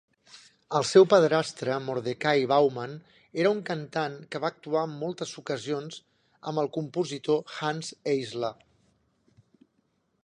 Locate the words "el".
0.77-0.85, 6.65-6.73